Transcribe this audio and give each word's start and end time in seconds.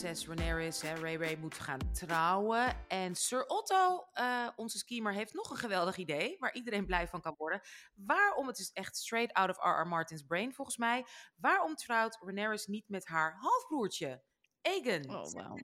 prinses 0.00 0.26
Rhaenyra, 0.26 0.88
hè, 0.88 0.94
Ray 1.00 1.16
Ray, 1.16 1.36
moet 1.36 1.54
gaan 1.54 1.92
trouwen. 1.92 2.88
En 2.88 3.14
Sir 3.14 3.46
Otto, 3.46 4.08
uh, 4.14 4.48
onze 4.56 4.78
schemer, 4.78 5.12
heeft 5.12 5.34
nog 5.34 5.50
een 5.50 5.56
geweldig 5.56 5.96
idee... 5.96 6.36
waar 6.38 6.54
iedereen 6.54 6.86
blij 6.86 7.08
van 7.08 7.20
kan 7.20 7.34
worden. 7.36 7.60
Waarom, 7.94 8.46
het 8.46 8.58
is 8.58 8.70
echt 8.72 8.96
straight 8.96 9.32
out 9.32 9.48
of 9.50 9.56
R.R. 9.56 9.86
Martin's 9.86 10.22
brain 10.22 10.54
volgens 10.54 10.76
mij... 10.76 11.06
waarom 11.36 11.74
trouwt 11.74 12.18
Rhaenyra 12.20 12.56
niet 12.66 12.88
met 12.88 13.06
haar 13.06 13.36
halfbroertje? 13.38 14.22
Aegon. 14.62 15.10
Oh, 15.10 15.30
wow. 15.30 15.58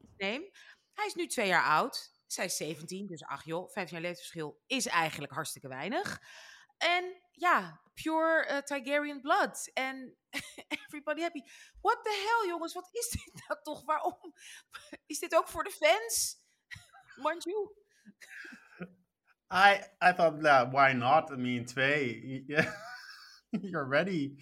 Hij 0.93 1.07
is 1.07 1.14
nu 1.14 1.27
twee 1.27 1.46
jaar 1.46 1.64
oud. 1.64 2.14
Zij 2.27 2.45
is 2.45 2.57
17, 2.57 3.07
dus 3.07 3.25
ach 3.25 3.45
joh, 3.45 3.71
15 3.71 3.96
jaar 3.96 4.07
leeftijdsverschil 4.07 4.62
is 4.66 4.87
eigenlijk 4.87 5.32
hartstikke 5.32 5.68
weinig. 5.68 6.21
En 6.79 7.22
ja, 7.32 7.80
pure 7.95 8.46
uh, 8.50 8.58
Tigerian 8.58 9.20
blood. 9.20 9.70
En 9.75 10.16
everybody 10.86 11.22
happy. 11.22 11.43
What 11.80 12.04
the 12.04 12.11
hell, 12.11 12.48
jongens? 12.48 12.75
Wat 12.75 12.88
is 12.93 13.08
dit 13.08 13.32
nou 13.48 13.62
toch? 13.62 13.84
Waarom? 13.84 14.34
Is 15.12 15.18
dit 15.18 15.34
ook 15.34 15.48
voor 15.48 15.64
de 15.64 15.70
fans? 15.70 16.36
Manju? 17.17 17.70
I, 19.53 19.81
I 20.00 20.12
thought, 20.12 20.43
that 20.43 20.72
why 20.72 20.93
not? 20.93 21.31
I 21.31 21.36
mean, 21.36 21.64
twee. 21.64 22.44
You're 23.50 23.89
ready. 23.89 24.36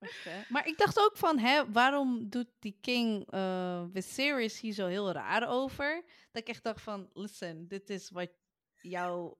Okay. 0.00 0.44
Maar 0.48 0.66
ik 0.66 0.78
dacht 0.78 0.98
ook 0.98 1.16
van, 1.16 1.38
hè, 1.38 1.72
waarom 1.72 2.28
doet 2.28 2.50
die 2.58 2.78
King 2.80 3.34
uh, 3.34 3.84
Viserys 3.92 4.60
hier 4.60 4.72
zo 4.72 4.86
heel 4.86 5.12
raar 5.12 5.48
over? 5.48 6.02
Dat 6.32 6.42
ik 6.42 6.48
echt 6.48 6.62
dacht 6.62 6.82
van, 6.82 7.10
listen, 7.12 7.68
dit 7.68 7.90
is 7.90 8.10
wat 8.10 8.30
jouw 8.80 9.38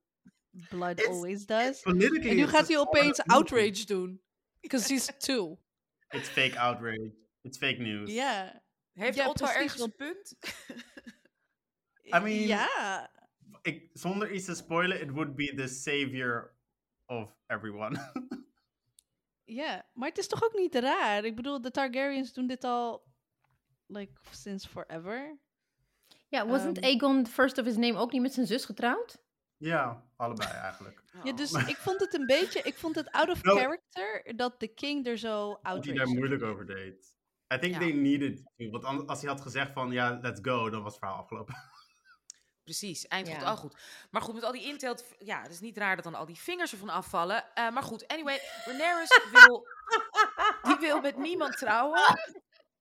blood 0.68 0.98
it's, 0.98 1.08
always 1.08 1.46
does. 1.46 1.82
En 1.82 1.96
nu 1.96 2.46
gaat 2.46 2.68
hij 2.68 2.78
opeens 2.78 3.22
outrage 3.22 3.84
doen. 3.84 4.22
Because 4.60 4.92
he's 4.92 5.10
two. 5.26 5.58
It's 6.08 6.28
fake 6.28 6.58
outrage. 6.58 7.12
It's 7.42 7.58
fake 7.58 7.78
news. 7.78 8.12
Ja. 8.12 8.42
Yeah. 8.42 8.54
Heeft 8.92 9.16
ja, 9.16 9.28
Otto 9.28 9.46
ergens 9.46 9.80
een 9.80 9.94
punt? 9.96 10.34
I 12.16 12.18
mean, 12.18 12.46
ja. 12.46 13.10
Ik, 13.62 13.90
zonder 13.92 14.32
iets 14.32 14.44
te 14.44 14.54
spoilen, 14.54 15.00
it 15.00 15.10
would 15.10 15.36
be 15.36 15.54
the 15.54 15.68
savior 15.68 16.56
of 17.06 17.34
everyone. 17.46 17.98
Ja, 19.50 19.86
maar 19.94 20.08
het 20.08 20.18
is 20.18 20.26
toch 20.26 20.44
ook 20.44 20.54
niet 20.54 20.74
raar? 20.74 21.24
Ik 21.24 21.36
bedoel, 21.36 21.60
de 21.60 21.70
Targaryens 21.70 22.32
doen 22.32 22.46
dit 22.46 22.64
al, 22.64 23.04
like, 23.86 24.12
since 24.30 24.68
forever. 24.68 25.38
Ja, 26.28 26.46
wasn't 26.46 26.76
um, 26.76 26.84
Aegon 26.84 27.26
first 27.26 27.58
of 27.58 27.64
his 27.64 27.76
name 27.76 27.98
ook 27.98 28.12
niet 28.12 28.22
met 28.22 28.34
zijn 28.34 28.46
zus 28.46 28.64
getrouwd? 28.64 29.18
Ja, 29.58 30.04
allebei 30.16 30.50
eigenlijk. 30.50 31.02
Ja, 31.22 31.32
dus 31.32 31.52
ik 31.52 31.76
vond 31.76 32.00
het 32.00 32.14
een 32.14 32.26
beetje, 32.26 32.62
ik 32.62 32.74
vond 32.74 32.94
het 32.94 33.10
out 33.10 33.30
of 33.30 33.38
character 33.40 34.36
dat 34.36 34.60
de 34.60 34.68
king 34.68 35.06
er 35.06 35.18
zo 35.18 35.58
out 35.62 35.82
Die 35.82 35.92
daar 35.92 36.08
moeilijk 36.08 36.42
over 36.42 36.66
deed. 36.66 37.16
I 37.54 37.58
think 37.58 37.76
they 37.76 37.92
needed 37.92 38.42
to, 38.56 38.70
want 38.70 39.08
als 39.08 39.20
hij 39.20 39.30
had 39.30 39.40
gezegd 39.40 39.72
van 39.72 39.90
ja, 39.90 40.18
let's 40.22 40.40
go, 40.42 40.70
dan 40.70 40.82
was 40.82 40.92
het 40.92 41.00
verhaal 41.00 41.18
afgelopen. 41.18 41.54
Precies, 42.64 43.06
eind 43.06 43.28
goed, 43.28 43.42
al 43.42 43.56
goed. 43.56 43.76
Maar 44.10 44.22
goed, 44.22 44.34
met 44.34 44.44
al 44.44 44.52
die 44.52 44.64
intelt, 44.64 45.04
ja, 45.18 45.42
het 45.42 45.52
is 45.52 45.60
niet 45.60 45.76
raar 45.76 45.94
dat 45.94 46.04
dan 46.04 46.14
al 46.14 46.26
die 46.26 46.38
vingers 46.38 46.72
ervan 46.72 46.88
afvallen. 46.88 47.44
Uh, 47.54 47.70
maar 47.70 47.82
goed, 47.82 48.08
anyway, 48.08 48.40
Rhaenyra 48.64 49.06
wil, 49.32 49.66
die 50.62 50.76
wil 50.76 51.00
met 51.00 51.16
niemand 51.16 51.56
trouwen. 51.56 52.00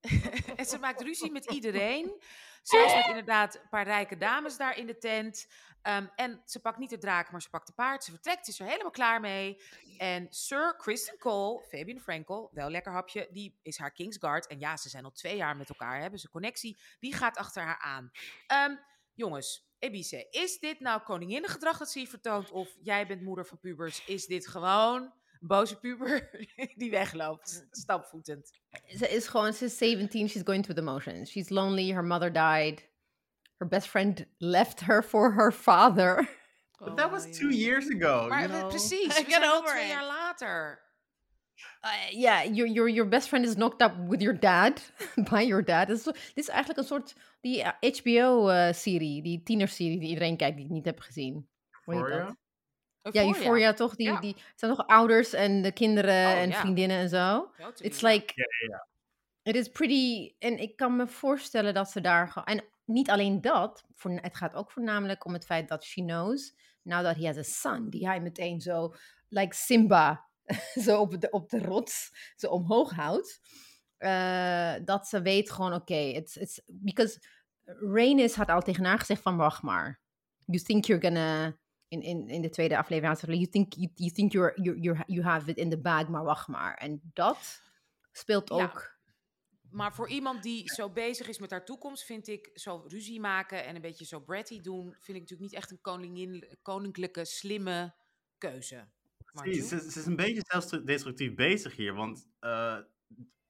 en 0.56 0.66
ze 0.66 0.78
maakt 0.80 1.02
ruzie 1.02 1.32
met 1.32 1.52
iedereen. 1.52 2.22
Ze 2.64 2.84
is 2.86 2.96
met 2.96 3.08
inderdaad 3.08 3.56
een 3.56 3.70
paar 3.70 3.86
rijke 3.86 4.18
dames 4.18 4.58
daar 4.58 4.78
in 4.78 4.88
de 4.88 4.98
tent. 4.98 5.48
Um, 5.88 6.10
en 6.16 6.42
ze 6.46 6.60
pakt 6.60 6.78
niet 6.78 6.90
de 6.90 6.98
draak, 6.98 7.32
maar 7.32 7.42
ze 7.42 7.50
pakt 7.50 7.68
de 7.68 7.74
paard. 7.74 8.04
Ze 8.04 8.12
vertrekt, 8.12 8.46
ze 8.46 8.52
is 8.52 8.60
er 8.60 8.66
helemaal 8.66 8.92
klaar 8.92 9.20
mee. 9.20 9.62
En 9.98 10.28
Sir 10.30 10.76
Kristen 10.78 11.18
Cole, 11.18 11.64
Fabian 11.70 12.00
Frankel, 12.00 12.50
wel 12.54 12.70
lekker 12.70 12.92
hapje, 12.92 13.28
die 13.32 13.60
is 13.62 13.78
haar 13.78 13.92
Kingsguard. 13.92 14.48
En 14.48 14.60
ja, 14.60 14.78
ze 14.78 14.90
zijn 14.90 15.04
al 15.04 15.12
twee 15.12 15.36
jaar 15.36 15.58
met 15.58 15.70
elkaar, 15.70 16.02
hebben 16.02 16.20
ze 16.20 16.30
connectie. 16.30 16.78
Die 17.00 17.14
gaat 17.14 17.38
achter 17.38 17.64
haar 17.64 17.80
aan. 17.80 18.12
Um, 18.72 18.80
jongens, 19.14 19.68
Ebice, 19.80 20.28
is 20.30 20.60
dit 20.60 20.80
nou 20.80 21.02
koninginnengedrag 21.02 21.78
dat 21.78 21.90
ze 21.92 22.00
hier 22.00 22.08
vertoont? 22.08 22.52
Of 22.52 22.78
jij 22.82 23.08
bent 23.08 23.22
moeder 23.22 23.46
van 23.46 23.60
pubers? 23.60 24.06
Is 24.06 24.26
dit 24.26 24.48
gewoon 24.48 25.02
een 25.40 25.48
boze 25.48 25.80
puber 25.80 26.30
die 26.76 26.92
wegloopt, 26.92 27.68
stapvoetend? 27.72 28.52
Ze 28.88 29.10
is 29.10 29.28
gewoon, 29.28 29.54
ze 29.54 29.66
is 29.66 29.78
17, 29.78 30.30
she's 30.30 30.42
going 30.44 30.64
through 30.64 30.80
the 30.80 30.92
motions. 30.92 31.32
She's 31.32 31.50
lonely, 31.50 31.92
her 31.92 32.04
mother 32.04 32.34
died. 32.34 32.96
Her 33.60 33.66
best 33.68 33.88
friend 33.88 34.26
left 34.40 34.82
her 34.82 35.02
for 35.02 35.32
her 35.32 35.52
father. 35.52 36.28
But 36.80 36.96
that 36.98 37.12
was 37.12 37.26
two 37.38 37.50
years 37.50 37.90
ago. 37.90 38.28
Maar 38.30 38.42
you 38.42 38.52
know? 38.52 38.70
precies, 38.70 39.08
we 39.08 39.26
zijn 39.30 39.64
twee 39.64 39.88
jaar 39.88 40.06
later. 40.06 40.86
Uh, 41.84 42.12
yeah, 42.12 42.44
your, 42.44 42.68
your, 42.68 42.88
your 42.88 43.06
best 43.06 43.30
friend 43.30 43.46
is 43.46 43.56
knocked 43.56 43.82
up 43.82 43.94
with 44.08 44.22
your 44.22 44.34
dad, 44.34 44.82
by 45.32 45.42
your 45.42 45.64
dad. 45.64 45.88
Dit 45.88 45.98
is, 45.98 46.04
dit 46.04 46.18
is 46.34 46.48
eigenlijk 46.48 46.80
een 46.80 46.86
soort 46.86 47.16
die 47.42 47.64
HBO-serie, 47.64 49.18
uh, 49.18 49.24
die 49.24 49.44
tienerserie 49.44 50.00
die 50.00 50.10
iedereen 50.10 50.38
kijkt 50.38 50.56
die 50.56 50.66
ik 50.66 50.72
niet 50.72 50.86
heb 50.86 51.00
gezien. 51.00 51.48
Euphoria? 51.86 52.38
Ja, 53.02 53.24
Euphoria 53.24 53.74
toch? 53.74 53.96
Die, 53.96 54.20
die 54.20 54.36
zijn 54.56 54.76
toch 54.76 54.88
ouders 54.88 55.34
en 55.34 55.62
de 55.62 55.72
kinderen 55.72 56.26
oh, 56.26 56.42
en 56.42 56.54
vriendinnen 56.54 56.98
en 56.98 57.10
zo. 57.10 57.52
It's 57.78 58.02
like... 58.02 58.32
Ja, 58.36 58.46
ja, 58.62 58.68
ja. 58.70 58.88
It 59.42 59.56
is 59.56 59.68
pretty... 59.68 60.34
En 60.40 60.60
ik 60.60 60.76
kan 60.76 60.96
me 60.96 61.08
voorstellen 61.08 61.74
dat 61.74 61.90
ze 61.90 62.02
daar... 62.02 62.42
En 62.46 62.64
niet 62.88 63.10
alleen 63.10 63.42
dat, 63.42 63.86
voor, 63.92 64.12
het 64.12 64.36
gaat 64.36 64.54
ook 64.54 64.72
voornamelijk 64.72 65.26
om 65.26 65.34
het 65.34 65.46
feit 65.46 65.68
dat 65.68 65.84
she 65.84 66.02
knows, 66.02 66.56
now 66.82 67.04
that 67.04 67.16
he 67.16 67.26
has 67.26 67.38
a 67.38 67.44
son, 67.44 67.90
die 67.90 68.08
hij 68.08 68.22
meteen 68.22 68.62
zo, 68.62 68.94
like 69.30 69.56
Simba, 69.56 70.26
zo 70.86 71.00
op 71.00 71.22
de, 71.22 71.30
op 71.30 71.50
de 71.50 71.60
rots, 71.60 72.12
zo 72.36 72.48
omhoog 72.48 72.92
houdt. 72.92 73.40
Uh, 74.00 74.74
dat 74.86 75.08
ze 75.08 75.22
weet 75.22 75.52
gewoon, 75.52 75.74
oké, 75.74 75.82
okay, 75.82 76.10
it's, 76.12 76.36
it's, 76.36 76.62
because 76.66 77.20
Rhaenys 77.64 78.36
had 78.36 78.50
al 78.50 78.62
tegen 78.62 78.86
haar 78.86 79.00
gezegd 79.00 79.22
van, 79.22 79.38
wacht 79.38 79.62
maar. 79.62 80.02
You 80.46 80.64
think 80.64 80.86
you're 80.86 81.04
gonna, 81.04 81.58
in, 81.88 82.02
in, 82.02 82.28
in 82.28 82.42
de 82.42 82.50
tweede 82.50 82.78
aflevering, 82.78 83.40
you 83.40 83.48
think, 83.48 83.74
you, 83.74 83.92
you 83.96 84.12
think 84.12 84.32
you're, 84.32 84.62
you're, 84.62 84.80
you're, 84.80 85.04
you 85.06 85.24
have 85.24 85.50
it 85.50 85.58
in 85.58 85.70
the 85.70 85.80
bag, 85.80 86.08
maar 86.08 86.24
wacht 86.24 86.48
maar. 86.48 86.76
En 86.76 87.02
dat 87.14 87.62
speelt 88.12 88.52
ook... 88.52 88.60
Ja. 88.60 88.96
Maar 89.78 89.94
voor 89.94 90.10
iemand 90.10 90.44
die 90.44 90.74
zo 90.74 90.90
bezig 90.90 91.28
is 91.28 91.40
met 91.40 91.52
haar 91.52 91.66
toekomst, 91.66 92.04
vind 92.04 92.28
ik 92.28 92.50
zo 92.54 92.84
ruzie 92.88 93.20
maken 93.20 93.66
en 93.66 93.76
een 93.76 93.82
beetje 93.82 94.06
zo 94.06 94.20
bratty 94.20 94.62
doen, 94.62 94.84
vind 94.84 95.18
ik 95.18 95.22
natuurlijk 95.22 95.40
niet 95.40 95.54
echt 95.54 95.72
een 95.72 95.82
koningin, 95.82 96.58
koninklijke, 96.62 97.26
slimme 97.26 97.94
keuze. 98.38 98.88
Precies, 99.26 99.68
ze, 99.68 99.92
ze, 99.92 100.00
is 100.00 100.06
een 100.06 100.16
beetje 100.16 100.44
zelfdestructief 100.48 101.36
bezig 101.36 101.76
hier, 101.76 101.94
want 101.94 102.28
uh, 102.42 102.78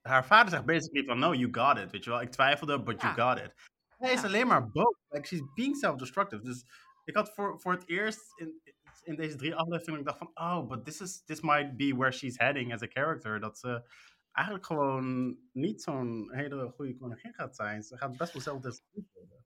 haar 0.01 0.25
vader 0.25 0.49
zegt 0.49 0.65
basically 0.65 1.05
van, 1.05 1.19
no, 1.19 1.33
you 1.33 1.47
got 1.51 1.77
it, 1.77 1.91
weet 1.91 2.03
je 2.03 2.09
wel. 2.09 2.21
Ik 2.21 2.31
twijfelde, 2.31 2.83
but 2.83 3.01
ja. 3.01 3.15
you 3.15 3.29
got 3.29 3.45
it. 3.45 3.53
Hij 3.97 4.13
is 4.13 4.23
alleen 4.23 4.47
maar 4.47 4.69
boos. 4.71 4.95
Like, 5.09 5.27
she's 5.27 5.43
being 5.53 5.75
self-destructive. 5.75 6.43
Dus 6.43 6.65
ik 7.03 7.15
had 7.15 7.33
voor, 7.33 7.59
voor 7.59 7.73
het 7.73 7.87
eerst 7.87 8.39
in, 8.39 8.61
in 9.03 9.15
deze 9.15 9.35
drie 9.35 9.55
afleveringen, 9.55 9.99
ik 9.99 10.05
dacht 10.05 10.17
van, 10.17 10.31
oh, 10.33 10.67
but 10.67 10.85
this, 10.85 11.01
is, 11.01 11.23
this 11.23 11.41
might 11.41 11.77
be 11.77 11.95
where 11.95 12.11
she's 12.11 12.37
heading 12.37 12.73
as 12.73 12.81
a 12.81 12.87
character. 12.87 13.39
Dat 13.39 13.59
ze 13.59 13.89
eigenlijk 14.37 14.65
gewoon 14.65 15.37
niet 15.53 15.81
zo'n 15.81 16.29
hele 16.31 16.71
goede 16.75 16.97
koningin 16.97 17.33
gaat 17.33 17.55
zijn. 17.55 17.83
Ze 17.83 17.97
gaat 17.97 18.17
best 18.17 18.33
wel 18.33 18.41
zelfdestructief 18.41 19.05
worden. 19.13 19.45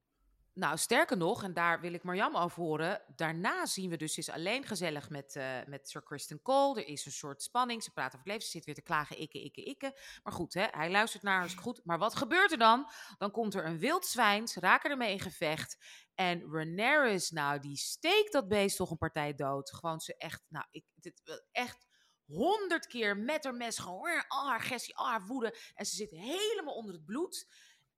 Nou, 0.54 0.78
sterker 0.78 1.18
nog, 1.18 1.44
en 1.44 1.54
daar 1.54 1.82
wil 1.82 1.94
ik 1.94 2.04
Marjam 2.04 2.36
over 2.36 2.62
horen. 2.62 3.02
Daarna 3.16 3.66
zien 3.66 3.90
we 3.90 3.98
dus, 3.98 4.18
is 4.18 4.30
alleen 4.30 4.66
gezellig 4.66 5.10
met, 5.10 5.36
uh, 5.36 5.58
met 5.66 5.90
Sir 5.90 6.04
Kristen 6.04 6.42
Cole. 6.42 6.82
Er 6.82 6.88
is 6.88 7.06
een 7.06 7.12
soort 7.12 7.42
spanning. 7.44 7.84
Ze 7.84 7.92
praten 7.92 8.20
over 8.20 8.20
het 8.20 8.28
leven. 8.28 8.44
Ze 8.44 8.50
zit 8.50 8.66
weer 8.66 8.76
te 8.76 8.82
klagen, 8.82 9.18
ikke, 9.18 9.44
ikke, 9.44 9.64
ikke. 9.64 10.00
Maar 10.24 10.34
goed, 10.34 10.54
hè, 10.54 10.68
hij 10.72 10.92
luistert 10.92 11.24
naar 11.24 11.40
haar, 11.40 11.50
goed. 11.50 11.82
Maar 11.84 11.98
wat 11.98 12.16
gebeurt 12.16 12.52
er 12.52 12.58
dan? 12.58 12.90
Dan 13.18 13.32
komt 13.32 13.54
er 13.54 13.66
een 13.66 13.80
wild 13.80 14.06
zwijn. 14.06 14.48
Ze 14.48 14.60
raken 14.60 14.92
ermee 14.92 15.12
in 15.12 15.20
gevecht. 15.20 15.78
En 16.16 16.42
Rhaenyra, 16.52 17.18
nou, 17.30 17.60
die 17.60 17.78
steekt 17.78 18.32
dat 18.32 18.48
beest 18.48 18.78
toch 18.78 18.92
een 18.92 18.98
partij 18.98 19.36
dood. 19.36 19.72
Gewoon 19.74 20.00
ze 20.00 20.16
echt, 20.18 20.44
nou, 20.48 20.66
ik, 20.72 20.86
dit, 20.96 21.46
echt 21.52 21.88
honderd 22.34 22.88
keer 22.88 23.18
met 23.18 23.44
haar 23.44 23.56
mes. 23.56 23.78
Gewoon 23.78 24.24
al 24.28 24.48
haar 24.94 25.26
woede. 25.26 25.58
En 25.76 25.86
ze 25.86 25.96
zit 25.96 26.12
helemaal 26.12 26.76
onder 26.76 26.94
het 26.94 27.06
bloed. 27.06 27.48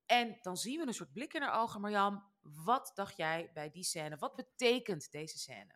En 0.06 0.38
dan 0.42 0.56
zien 0.56 0.80
we 0.80 0.86
een 0.86 0.94
soort 0.94 1.12
blik 1.12 1.34
in 1.34 1.42
haar 1.42 1.62
ogen. 1.62 1.80
Marjam, 1.80 2.24
wat 2.40 2.92
dacht 2.94 3.16
jij 3.16 3.50
bij 3.54 3.70
die 3.70 3.84
scène? 3.84 4.16
Wat 4.16 4.36
betekent 4.36 5.12
deze 5.12 5.38
scène? 5.38 5.74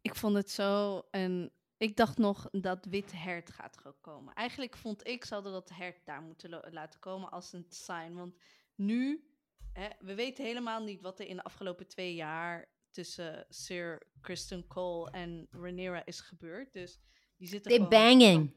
Ik 0.00 0.14
vond 0.14 0.36
het 0.36 0.50
zo 0.50 1.02
en 1.10 1.52
ik 1.76 1.96
dacht 1.96 2.18
nog 2.18 2.48
dat 2.50 2.84
wit 2.84 3.12
hert 3.12 3.50
gaat 3.50 3.76
komen. 4.00 4.34
Eigenlijk 4.34 4.76
vond 4.76 5.06
ik, 5.06 5.24
zouden 5.24 5.52
dat 5.52 5.68
hert 5.68 6.06
daar 6.06 6.22
moeten 6.22 6.70
laten 6.70 7.00
komen 7.00 7.30
als 7.30 7.52
een 7.52 7.66
sign. 7.68 8.12
Want 8.14 8.36
nu, 8.74 9.30
hè, 9.72 9.88
we 9.98 10.14
weten 10.14 10.44
helemaal 10.44 10.82
niet 10.82 11.00
wat 11.00 11.20
er 11.20 11.26
in 11.26 11.36
de 11.36 11.44
afgelopen 11.44 11.88
twee 11.88 12.14
jaar 12.14 12.68
tussen 12.90 13.46
Sir 13.48 14.02
Kristen 14.20 14.66
Cole 14.66 15.10
en 15.10 15.48
Rhaenyra 15.50 16.06
is 16.06 16.20
gebeurd. 16.20 16.72
Dus 16.72 17.00
die 17.40 17.48
zitten 17.48 17.70
They 17.70 17.88
banging. 17.88 18.52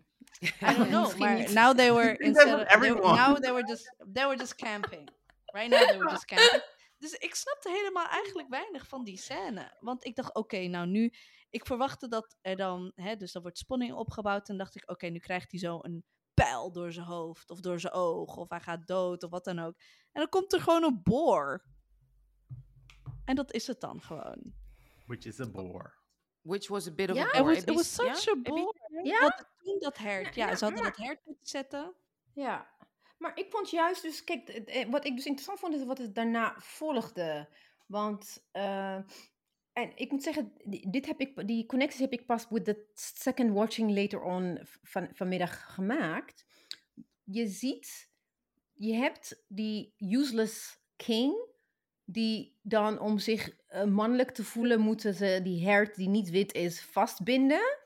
I 0.61 0.75
don't 0.75 0.89
know, 0.89 1.17
maar 1.17 1.53
now 1.53 1.73
they 1.73 1.91
were 1.93 2.15
instead 2.27 2.59
of, 2.59 2.81
they, 2.81 2.89
now 2.89 3.35
they 3.35 3.51
were 3.51 3.67
just 3.67 3.95
they 4.13 4.25
were 4.25 4.37
just 4.37 4.55
camping. 4.55 5.09
Right 5.53 5.69
now 5.69 5.87
they 5.87 5.97
were 5.97 6.09
just 6.09 6.25
camping. 6.25 6.61
Dus 6.97 7.13
ik 7.13 7.35
snapte 7.35 7.69
helemaal 7.69 8.07
eigenlijk 8.07 8.49
weinig 8.49 8.87
van 8.87 9.03
die 9.03 9.17
scène. 9.17 9.77
Want 9.79 10.05
ik 10.05 10.15
dacht, 10.15 10.35
oké, 10.35 10.67
nou 10.67 10.87
nu... 10.87 11.13
Ik 11.49 11.65
verwachtte 11.65 12.07
dat 12.07 12.37
er 12.41 12.55
dan... 12.55 12.91
Hè, 12.95 13.15
dus 13.15 13.31
dan 13.31 13.41
wordt 13.41 13.57
spanning 13.57 13.93
opgebouwd. 13.93 14.49
En 14.49 14.57
dacht 14.57 14.75
ik, 14.75 14.89
oké, 14.89 15.07
nu 15.07 15.19
krijgt 15.19 15.51
hij 15.51 15.59
zo 15.59 15.79
een 15.81 16.03
pijl 16.33 16.71
door 16.71 16.91
zijn 16.91 17.05
hoofd 17.05 17.49
of 17.49 17.59
door 17.59 17.79
zijn 17.79 17.93
oog 17.93 18.35
of 18.35 18.49
hij 18.49 18.59
gaat 18.59 18.87
dood 18.87 19.23
of 19.23 19.29
wat 19.29 19.43
dan 19.43 19.59
ook. 19.59 19.75
En 20.11 20.21
dan 20.21 20.29
komt 20.29 20.53
er 20.53 20.61
gewoon 20.61 20.83
een 20.83 21.03
boor. 21.03 21.65
En 23.25 23.35
dat 23.35 23.53
is 23.53 23.67
het 23.67 23.81
dan 23.81 24.01
gewoon. 24.01 24.53
Which 25.05 25.25
is 25.25 25.39
a 25.39 25.49
bore. 25.49 26.02
Which 26.43 26.67
was 26.67 26.87
a 26.87 26.91
bit 26.91 27.09
of 27.09 27.15
Ja? 27.15 27.23
a 27.23 27.27
It 27.27 27.31
bore. 27.37 27.43
was, 27.53 27.57
it 27.63 27.73
was 27.73 27.93
such 27.93 28.27
a 28.29 28.35
bore. 28.41 28.73
Ja? 29.03 29.19
Dat, 29.19 29.45
toen 29.63 29.79
dat 29.79 29.97
hert. 29.97 30.35
Ja, 30.35 30.47
Ja, 30.49 30.55
ze 30.55 30.63
hadden 30.65 30.83
dat 30.83 30.97
hert 30.97 31.25
moeten 31.25 31.47
zetten. 31.47 31.93
Ja, 32.33 32.67
maar 33.17 33.37
ik 33.37 33.51
vond 33.51 33.69
juist 33.69 34.01
dus, 34.01 34.23
kijk, 34.23 34.49
eh, 34.49 34.89
wat 34.89 35.05
ik 35.05 35.15
dus 35.15 35.25
interessant 35.25 35.59
vond 35.59 35.73
is 35.75 35.83
wat 35.83 35.97
het 35.97 36.15
daarna 36.15 36.55
volgde. 36.57 37.49
Want, 37.85 38.43
eh, 38.51 38.95
en 39.73 39.91
ik 39.95 40.11
moet 40.11 40.23
zeggen, 40.23 40.53
die- 40.63 40.89
dit 40.89 41.05
heb 41.05 41.19
ik, 41.19 41.47
die 41.47 41.65
connecties 41.65 41.99
heb 41.99 42.11
ik 42.13 42.25
pas 42.25 42.45
with 42.49 42.65
the 42.65 42.85
second 42.93 43.51
watching 43.53 43.95
later 43.95 44.21
on 44.21 44.59
van, 44.83 45.09
vanmiddag 45.13 45.73
gemaakt. 45.73 46.45
Je 47.23 47.47
ziet, 47.47 48.09
je 48.73 48.93
hebt 48.93 49.43
die 49.47 49.93
useless 49.97 50.79
king, 50.95 51.51
die 52.05 52.59
dan 52.61 52.99
om 52.99 53.19
zich 53.19 53.49
eh, 53.67 53.83
mannelijk 53.83 54.31
te 54.31 54.43
voelen, 54.43 54.79
moeten 54.79 55.13
ze 55.13 55.39
die 55.43 55.65
hert 55.65 55.95
die 55.95 56.09
niet 56.09 56.29
wit 56.29 56.53
is 56.53 56.81
vastbinden. 56.81 57.77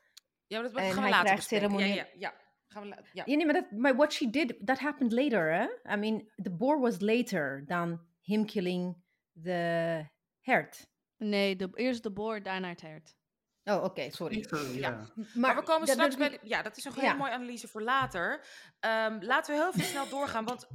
Ja, 0.48 0.62
maar 0.62 0.72
dat 0.72 0.82
En 0.82 0.88
gaan 0.92 0.96
we 0.96 1.02
hij 1.02 1.10
later 1.10 1.26
krijgt 1.26 1.50
bespreken. 1.50 1.88
Ja, 1.88 1.96
ja, 1.96 2.08
ja. 2.18 2.34
Gaan 2.68 2.84
we 2.84 2.88
ja. 2.88 3.24
Ja, 3.26 3.36
nee, 3.36 3.46
maar, 3.46 3.54
dat, 3.54 3.72
maar 3.72 3.96
what 3.96 4.14
she 4.14 4.30
did, 4.30 4.56
that 4.66 4.80
happened 4.80 5.12
later, 5.12 5.54
hè? 5.54 5.94
I 5.94 5.98
mean, 5.98 6.30
the 6.44 6.52
boar 6.52 6.80
was 6.80 7.00
later 7.00 7.64
than 7.68 8.00
him 8.22 8.46
killing 8.46 8.96
the 9.44 10.06
hert. 10.42 10.88
Nee, 11.18 11.56
de, 11.56 11.70
eerst 11.74 12.04
de 12.04 12.12
boor, 12.12 12.42
daarna 12.44 12.70
het 12.70 12.82
hert. 12.82 13.16
Oh, 13.64 13.84
oké, 13.84 14.10
sorry. 14.12 14.44
So, 14.50 14.58
yeah. 14.58 15.08
Maar, 15.34 15.56
we 15.56 15.64
komen 15.64 15.88
straks 15.88 16.16
dat- 16.18 16.30
bij... 16.30 16.40
ja, 16.44 16.62
dat 16.62 16.78
is 16.78 16.86
een 16.86 16.92
Ja. 16.96 17.02
hele 17.02 17.16
mooie 17.16 17.32
analyse 17.32 17.68
voor 17.68 17.82
later. 17.82 18.46
Ehm, 18.80 19.18
laten 19.22 19.56
we 19.56 19.62
heel 19.62 19.72
veel 19.74 19.84
snel 19.84 20.10
doorgaan, 20.10 20.46
want 20.46 20.68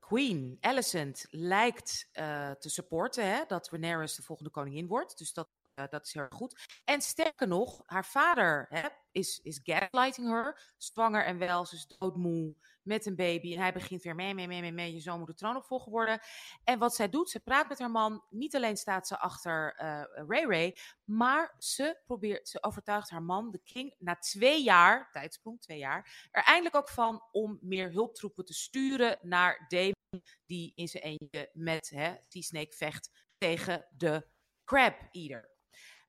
Queen, 0.00 0.56
Alicent, 0.60 1.26
lijkt 1.30 2.08
eh, 2.12 2.50
te 2.50 2.68
supporten 2.68 3.26
hè, 3.26 3.44
dat 3.46 3.68
Rhaenyra 3.68 4.04
de 4.04 4.22
volgende 4.22 4.50
koningin 4.50 4.86
wordt. 4.86 5.18
Dus 5.18 5.32
dat, 5.32 5.48
eh, 5.74 5.84
dat 5.90 6.06
is 6.06 6.12
heel 6.12 6.26
goed. 6.30 6.80
En 6.84 7.00
sterker 7.00 7.48
nog, 7.48 7.82
haar 7.86 8.06
vader 8.06 8.66
hè, 8.68 8.88
is, 9.10 9.40
is 9.42 9.60
gaslighting 9.62 10.28
her. 10.28 10.74
Zwanger 10.76 11.24
en 11.24 11.38
wel, 11.38 11.66
ze 11.66 11.74
is 11.74 11.86
doodmoe 11.98 12.56
met 12.82 13.06
een 13.06 13.16
baby. 13.16 13.54
En 13.54 13.60
hij 13.60 13.72
begint 13.72 14.02
weer 14.02 14.14
mee, 14.14 14.34
mee, 14.34 14.46
mee, 14.46 14.60
mee, 14.60 14.72
mee. 14.72 14.92
Je 14.92 15.00
zoon 15.00 15.18
moet 15.18 15.26
de 15.26 15.34
troonopvolger 15.34 15.90
worden. 15.90 16.20
En 16.64 16.78
wat 16.78 16.94
zij 16.94 17.08
doet, 17.08 17.30
ze 17.30 17.40
praat 17.40 17.68
met 17.68 17.78
haar 17.78 17.90
man. 17.90 18.24
Niet 18.30 18.56
alleen 18.56 18.76
staat 18.76 19.06
ze 19.06 19.18
achter 19.18 19.74
eh 19.76 20.02
Ray 20.28 20.44
Ray, 20.44 20.76
maar 21.04 21.54
ze 21.58 22.00
probeert, 22.06 22.48
ze 22.48 22.62
overtuigt 22.62 23.10
haar 23.10 23.22
man, 23.22 23.50
de 23.50 23.60
king, 23.64 23.94
na 23.98 24.16
twee 24.16 24.62
jaar, 24.62 25.10
tijdsprong, 25.10 25.60
twee 25.60 25.78
jaar, 25.78 26.28
er 26.30 26.44
eindelijk 26.44 26.76
ook 26.76 26.88
van 26.88 27.22
om 27.32 27.58
meer 27.60 27.92
hulptroepen 27.92 28.44
te 28.44 28.54
sturen 28.54 29.18
naar 29.22 29.64
Daemon, 29.68 30.22
die 30.46 30.72
in 30.74 30.88
zijn 30.88 31.02
eentje 31.02 31.50
met 31.52 31.90
hè, 31.90 32.14
Sea 32.28 32.42
Snake 32.42 32.76
vecht 32.76 33.10
tegen 33.38 33.86
de 33.96 34.26
Crab 34.64 35.08
Eater. 35.10 35.51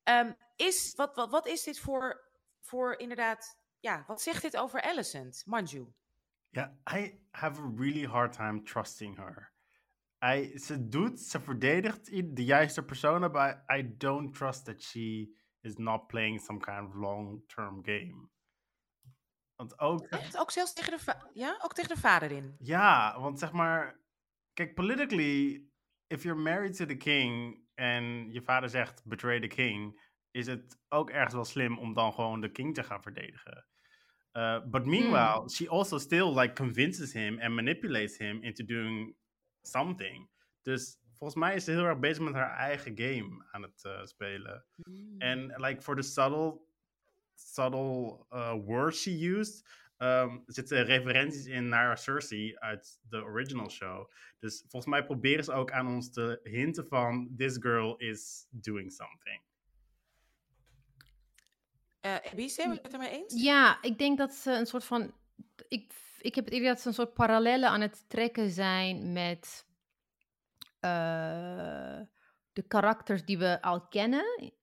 Ehm, 0.03 0.31
is, 0.55 0.93
wat, 0.95 1.15
wat, 1.15 1.29
wat 1.29 1.47
is 1.47 1.63
dit 1.63 1.79
voor, 1.79 2.31
voor 2.59 2.95
inderdaad, 2.97 3.57
ja, 3.79 4.03
wat 4.07 4.21
zegt 4.21 4.41
dit 4.41 4.57
over 4.57 4.81
Alicent, 4.81 5.43
Manju? 5.45 5.93
Yeah, 6.49 6.71
I 6.93 7.19
have 7.31 7.61
a 7.61 7.71
really 7.75 8.05
hard 8.05 8.33
time 8.33 8.61
trusting 8.63 9.17
her. 9.17 9.51
I, 10.25 10.57
ze 10.57 10.87
doet, 10.87 11.19
ze 11.19 11.39
verdedigt 11.39 12.35
de 12.35 12.43
juiste 12.43 12.83
personen, 12.83 13.31
but 13.31 13.63
I 13.77 13.97
don't 13.97 14.33
trust 14.33 14.65
that 14.65 14.81
she 14.81 15.35
is 15.61 15.75
not 15.75 16.07
playing 16.07 16.41
some 16.41 16.59
kind 16.59 16.87
of 16.87 16.93
long-term 16.93 17.83
game. 17.83 18.29
Want 19.55 19.79
ook, 19.79 20.07
Echt? 20.07 20.37
Ook 20.37 20.51
zelfs 20.51 20.73
tegen 20.73 20.97
de, 20.97 21.15
ja? 21.33 21.59
ook 21.61 21.73
tegen 21.73 21.95
de 21.95 22.01
vader 22.01 22.31
in? 22.31 22.55
ja, 22.59 23.19
want 23.19 23.39
zeg 23.39 23.51
maar, 23.51 23.99
kijk, 24.53 24.75
politically, 24.75 25.67
if 26.07 26.23
you're 26.23 26.41
married 26.41 26.75
to 26.75 26.85
the 26.85 26.97
king 26.97 27.62
en 27.83 28.31
je 28.31 28.41
vader 28.41 28.69
zegt 28.69 29.05
betray 29.05 29.39
the 29.39 29.47
king, 29.47 30.01
is 30.31 30.47
het 30.47 30.77
ook 30.89 31.09
ergens 31.09 31.33
wel 31.33 31.45
slim 31.45 31.77
om 31.79 31.93
dan 31.93 32.13
gewoon 32.13 32.41
de 32.41 32.51
king 32.51 32.73
te 32.75 32.83
gaan 32.83 33.01
verdedigen. 33.01 33.65
Uh, 34.33 34.65
but 34.65 34.85
meanwhile, 34.85 35.49
she 35.49 35.69
also 35.69 35.97
still 35.97 36.39
like 36.39 36.53
convinces 36.53 37.13
him 37.13 37.39
and 37.39 37.53
manipulates 37.53 38.17
him 38.17 38.43
into 38.43 38.65
doing 38.65 39.15
something. 39.61 40.29
Dus 40.61 40.99
volgens 41.17 41.39
mij 41.39 41.55
is 41.55 41.63
ze 41.63 41.71
heel 41.71 41.85
erg 41.85 41.99
bezig 41.99 42.23
met 42.23 42.33
haar 42.33 42.57
eigen 42.57 42.97
game 42.97 43.45
aan 43.51 43.61
het 43.61 43.83
eh, 43.83 44.05
spelen. 44.05 44.65
En 45.17 45.53
like 45.55 45.81
for 45.81 45.95
the 45.95 46.01
subtle, 46.01 46.61
subtle 47.33 48.25
uh, 48.29 48.53
words 48.65 49.01
she 49.01 49.11
used, 49.11 49.69
um, 50.03 50.43
zitten 50.45 50.85
referenties 50.85 51.45
in 51.45 51.67
naar 51.67 51.97
Cersei 51.97 52.55
uit 52.55 52.99
de 53.09 53.23
original 53.23 53.69
show. 53.69 54.09
Dus 54.39 54.59
volgens 54.67 54.91
mij 54.91 55.05
proberen 55.05 55.43
ze 55.43 55.51
ook 55.51 55.71
aan 55.71 55.87
ons 55.87 56.11
te 56.11 56.39
hinten 56.43 56.87
van 56.87 57.33
this 57.37 57.57
girl 57.59 57.95
is 57.97 58.47
doing 58.49 58.91
something. 58.91 59.41
Eh 61.99 62.15
Abby, 62.31 62.47
zijn 62.47 62.69
we 62.69 62.79
het 62.81 62.93
ermee 62.93 63.09
eens? 63.09 63.41
Ja, 63.43 63.81
ik 63.81 63.97
denk 63.97 64.17
dat 64.17 64.33
ze 64.33 64.51
een 64.51 64.65
soort 64.65 64.83
van. 64.83 65.13
Ik, 65.67 65.93
ik 66.19 66.35
heb 66.35 66.45
het 66.45 66.53
idee 66.53 66.67
dat 66.67 66.79
ze 66.79 66.87
een 66.87 66.93
soort 66.93 67.13
parallellen 67.13 67.69
aan 67.69 67.81
het 67.81 68.09
trekken 68.09 68.49
zijn 68.49 69.13
met 69.13 69.65
eh, 70.79 72.01
de 72.53 72.63
karakters 72.67 73.25
die 73.25 73.37
we 73.37 73.61
al 73.61 73.87
kennen. 73.87 74.53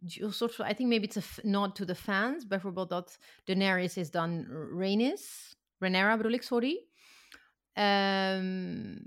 Een 0.00 0.32
soort 0.32 0.54
van, 0.54 0.68
I 0.68 0.74
think 0.74 0.88
maybe 0.88 1.06
it's 1.06 1.38
a 1.38 1.40
nod 1.42 1.74
to 1.74 1.84
the 1.84 1.94
fans. 1.94 2.46
Bijvoorbeeld 2.46 2.88
dat 2.88 3.18
Daenerys 3.44 3.96
is 3.96 4.10
dan 4.10 4.44
Rhaenys. 4.78 5.56
Rhaenyra 5.78 6.16
bedoel 6.16 6.32
ik, 6.32 6.42
sorry. 6.42 6.86
Ehm, 7.72 8.98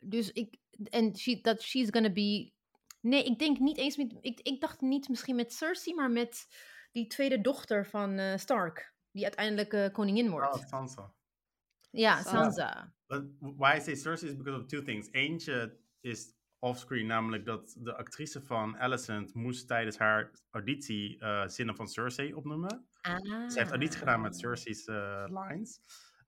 dus 0.00 0.32
ik. 0.32 0.56
En 0.90 1.16
she, 1.16 1.40
dat 1.40 1.62
she's 1.62 1.90
gonna 1.90 2.12
be. 2.12 2.52
Nee, 3.00 3.24
ik 3.24 3.38
denk 3.38 3.58
niet 3.58 3.76
eens 3.76 3.96
met. 3.96 4.14
Ik, 4.20 4.40
ik 4.40 4.60
dacht 4.60 4.80
niet 4.80 5.08
misschien 5.08 5.36
met 5.36 5.52
Cersei, 5.52 5.94
maar 5.94 6.10
met 6.10 6.46
die 6.92 7.06
tweede 7.06 7.40
dochter 7.40 7.86
van 7.86 8.18
eh, 8.18 8.36
Stark. 8.36 8.94
Die 9.10 9.24
uiteindelijk 9.24 9.72
eh, 9.72 9.92
koningin 9.92 10.30
wordt. 10.30 10.54
Oh, 10.54 10.66
Sansa. 10.66 11.12
ja, 11.90 12.22
Sansa. 12.22 12.42
Sansa. 12.42 12.94
But 13.06 13.24
why 13.38 13.76
I 13.76 13.80
say 13.80 13.96
Cersei 13.96 14.28
is 14.28 14.36
because 14.36 14.60
of 14.60 14.66
two 14.66 14.82
things. 14.82 15.08
Eentje 15.10 15.78
is 16.00 16.35
offscreen, 16.66 17.06
namelijk 17.06 17.44
dat 17.44 17.76
de 17.78 17.96
actrice 17.96 18.42
van 18.42 18.78
Alicent 18.78 19.34
moest 19.34 19.66
tijdens 19.66 19.98
haar 19.98 20.30
auditie 20.50 21.18
eh, 21.18 21.46
zinnen 21.46 21.76
van 21.76 21.88
Cersei 21.88 22.34
opnoemen. 22.34 22.86
Ah. 23.00 23.48
Ze 23.50 23.58
heeft 23.58 23.70
auditie 23.70 23.98
gedaan 23.98 24.20
met 24.20 24.36
Cersei's 24.36 24.86
eh, 24.86 25.24
lines. 25.28 25.80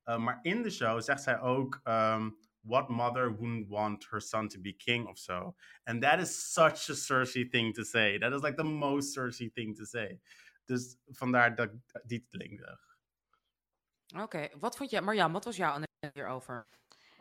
Uh, 0.04 0.18
maar 0.18 0.38
in 0.42 0.62
de 0.62 0.70
show 0.70 1.00
zegt 1.00 1.22
zij 1.22 1.40
ook: 1.40 1.80
um, 1.84 2.38
What 2.60 2.88
mother 2.88 3.36
wouldn't 3.36 3.68
want 3.68 4.10
her 4.10 4.20
son 4.20 4.48
to 4.48 4.60
be 4.60 4.72
king 4.72 5.06
of 5.06 5.18
so? 5.18 5.54
And 5.84 6.02
that 6.02 6.20
is 6.20 6.52
such 6.52 6.90
a 6.90 6.94
Cersei 6.94 7.48
thing 7.48 7.74
to 7.74 7.82
say. 7.82 8.18
That 8.18 8.32
is 8.32 8.42
like 8.42 8.56
the 8.56 8.62
most 8.62 9.18
Cersei 9.18 9.52
thing 9.52 9.76
to 9.76 9.84
say. 9.84 10.20
Dus 10.64 10.96
vandaar 11.06 11.54
dat 11.54 11.70
die 12.04 12.20
titeling 12.20 12.58
zeg. 12.58 12.96
Oké, 14.22 14.48
wat 14.58 14.76
vond 14.76 14.90
jij, 14.90 15.00
Marjan, 15.00 15.32
wat 15.32 15.44
was 15.44 15.56
jouw 15.56 15.68
analyse 15.68 16.10
hierover? 16.12 16.66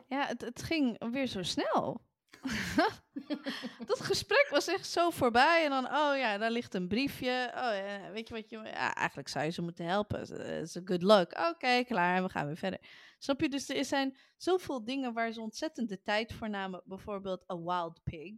Ja, 0.07 0.25
het, 0.25 0.41
het 0.41 0.63
ging 0.63 1.11
weer 1.11 1.27
zo 1.27 1.43
snel. 1.43 2.06
dat 3.85 3.99
gesprek 3.99 4.47
was 4.49 4.67
echt 4.67 4.87
zo 4.87 5.09
voorbij. 5.09 5.63
En 5.63 5.69
dan, 5.69 5.85
oh 5.85 6.17
ja, 6.17 6.37
daar 6.37 6.51
ligt 6.51 6.73
een 6.73 6.87
briefje. 6.87 7.51
Oh 7.55 7.75
ja, 7.75 8.11
weet 8.11 8.27
je 8.27 8.33
wat 8.33 8.49
je... 8.49 8.57
Ja, 8.57 8.95
eigenlijk 8.95 9.27
zou 9.27 9.45
je 9.45 9.51
ze 9.51 9.61
moeten 9.61 9.85
helpen. 9.85 10.21
Is 10.61 10.75
een 10.75 10.87
good 10.87 11.03
luck. 11.03 11.37
Oké, 11.49 11.83
klaar, 11.83 12.23
we 12.23 12.29
gaan 12.29 12.45
weer 12.45 12.57
verder. 12.57 12.79
Snap 13.19 13.41
je? 13.41 13.49
Dus 13.49 13.69
er 13.69 13.85
zijn 13.85 14.17
zoveel 14.37 14.83
dingen 14.85 15.13
waar 15.13 15.31
ze 15.31 15.41
ontzettend 15.41 15.89
de 15.89 16.01
tijd 16.01 16.33
voor 16.33 16.49
namen. 16.49 16.81
Bijvoorbeeld 16.85 17.51
A 17.51 17.57
Wild 17.57 17.99
Pig. 18.03 18.33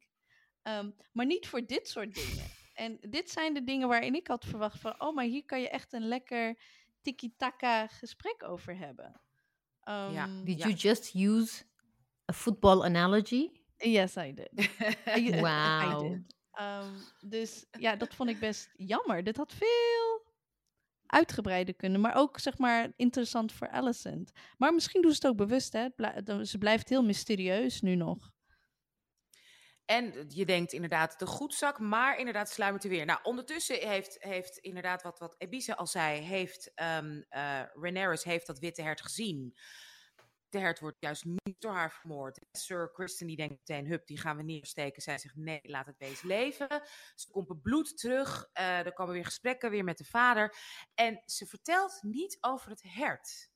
Ehm, 0.62 0.90
maar 1.12 1.26
niet 1.26 1.48
voor 1.48 1.66
dit 1.66 1.88
soort 1.90 2.14
dingen. 2.16 2.46
En 2.74 2.98
dit 3.02 3.30
zijn 3.30 3.54
de 3.54 3.64
dingen 3.64 3.88
waarin 3.88 4.16
ik 4.16 4.28
had 4.28 4.46
verwacht 4.46 4.80
van... 4.80 5.02
Oh, 5.02 5.16
maar 5.16 5.26
hier 5.26 5.46
kan 5.46 5.62
je 5.62 5.70
echt 5.70 5.94
een 5.94 6.08
lekker 6.08 6.60
tiki-taka 7.02 7.88
gesprek 7.88 8.44
over 8.44 8.78
hebben. 8.78 9.22
Ja. 9.84 10.14
Ehm, 10.14 10.44
Did 10.44 10.58
Ja. 10.58 10.68
you 10.68 10.74
just 10.78 11.14
use 11.16 11.64
a 12.32 12.34
football 12.34 12.84
analogy? 12.84 13.50
Yes, 13.80 14.16
I 14.16 14.34
did. 14.34 14.70
I 15.18 15.42
Wauw. 15.42 16.10
did. 16.10 16.36
Ehm, 16.52 16.94
dus 17.20 17.66
ja, 17.72 17.96
dat 17.96 18.16
vond 18.16 18.30
ik 18.30 18.40
best 18.40 18.70
jammer. 18.76 19.24
Dit 19.24 19.38
had 19.38 19.54
veel 19.54 20.28
uitgebreider 21.06 21.76
kunnen, 21.76 22.02
maar 22.02 22.16
ook 22.16 22.40
zeg 22.40 22.58
maar 22.58 22.94
interessant 22.96 23.52
voor 23.52 23.70
Alicent. 23.70 24.32
Maar 24.58 24.74
misschien 24.74 25.02
doen 25.02 25.12
ze 25.12 25.18
het 25.22 25.28
ook 25.28 25.38
bewust, 25.38 25.74
hè? 25.74 25.88
Ze 26.46 26.58
blijft 26.58 26.90
heel 26.90 27.04
mysterieus 27.04 27.82
nu 27.82 27.96
nog. 27.96 28.32
En 29.86 30.26
je 30.28 30.46
denkt 30.46 30.74
inderdaad 30.74 31.20
de 31.20 31.26
goedzak, 31.26 31.80
maar 31.80 32.18
inderdaad 32.18 32.50
sluimert 32.50 32.84
er 32.84 32.90
weer. 32.90 33.06
Nou, 33.06 33.20
ondertussen 33.24 33.88
heeft, 33.88 34.16
heeft 34.20 34.58
inderdaad 34.58 35.04
wat, 35.04 35.20
wat 35.20 35.36
Ebise 35.38 35.76
al 35.76 35.88
zei, 35.88 36.20
heeft 36.22 36.72
um, 36.76 37.26
uh, 37.30 37.62
Rhaenyra 37.74 38.16
heeft 38.22 38.48
dat 38.48 38.60
witte 38.60 38.82
hert 38.82 39.02
gezien. 39.02 39.58
De 40.50 40.60
hert 40.60 40.80
wordt 40.80 40.98
juist 41.00 41.26
niet 41.26 41.56
door 41.60 41.72
haar 41.72 41.92
vermoord. 41.92 42.40
Sir 42.52 42.92
Kristen 42.92 43.28
die 43.28 43.36
denkt 43.36 43.54
meteen, 43.58 43.88
hup, 43.88 44.08
die 44.08 44.18
gaan 44.18 44.38
we 44.38 44.44
neersteken. 44.44 45.02
Zij 45.02 45.18
zegt, 45.18 45.36
nee, 45.36 45.60
laat 45.62 45.86
het 45.86 45.98
beest 45.98 46.24
leven. 46.24 46.82
Ze 47.16 47.32
komt 47.32 47.62
bloed 47.62 47.98
terug. 47.98 48.50
Uh, 48.54 48.86
er 48.86 48.94
komen 48.94 49.14
weer 49.14 49.26
gesprekken, 49.26 49.72
weer 49.72 49.84
met 49.84 49.98
de 49.98 50.06
vader. 50.06 50.56
En 50.94 51.22
ze 51.26 51.46
vertelt 51.46 52.00
niet 52.02 52.38
over 52.42 52.70
het 52.70 52.84
hert. 52.84 53.50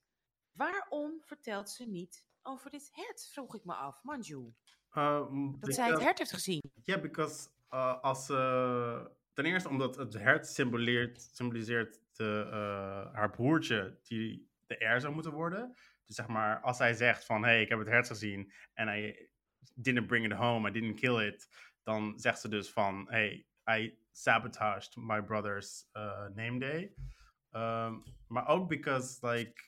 waarom 0.51 1.21
vertelt 1.25 1.69
ze 1.69 1.85
niet 1.85 2.25
over 2.41 2.69
dit 2.69 2.89
hert, 2.91 3.29
vroeg 3.31 3.55
ik 3.55 3.65
me 3.65 3.73
af, 3.73 4.03
Manju. 4.03 4.53
Uh, 4.93 5.25
dat 5.59 5.73
zij 5.73 5.89
het 5.89 6.01
hert 6.01 6.17
heeft 6.17 6.33
gezien. 6.33 6.61
Ja, 6.73 6.81
yeah, 6.83 7.01
because 7.01 7.49
uh, 7.71 8.01
als 8.01 8.29
uh, 8.29 9.05
ten 9.33 9.45
eerste 9.45 9.69
omdat 9.69 9.95
het 9.95 10.13
hert 10.13 10.47
symboliseert, 10.47 11.29
symboliseert 11.31 11.99
de, 12.13 12.47
haar 13.13 13.29
broertje 13.29 13.99
die 14.03 14.49
de 14.67 14.75
heir 14.77 14.99
zou 14.99 15.13
moeten 15.13 15.31
worden. 15.31 15.75
Dus 16.05 16.15
zeg 16.15 16.27
maar, 16.27 16.59
als 16.61 16.77
hij 16.77 16.93
zegt 16.93 17.25
van, 17.25 17.43
hey, 17.43 17.61
ik 17.61 17.69
heb 17.69 17.79
het 17.79 17.87
hert 17.87 18.07
gezien 18.07 18.53
en 18.73 18.87
hij 18.87 19.29
didn't 19.75 20.07
bring 20.07 20.25
it 20.25 20.31
home, 20.31 20.69
I 20.69 20.71
didn't 20.71 20.99
kill 20.99 21.27
it, 21.27 21.47
dan 21.83 22.19
zegt 22.19 22.39
ze 22.39 22.49
dus 22.49 22.71
van, 22.71 23.07
hey, 23.09 23.45
I 23.69 23.97
sabotaged 24.11 24.95
my 24.95 25.21
brother's 25.21 25.89
uh, 25.93 26.27
name 26.33 26.59
day. 26.59 26.93
Um, 27.51 28.03
maar 28.27 28.47
ook 28.47 28.69
because, 28.69 29.27
like, 29.27 29.63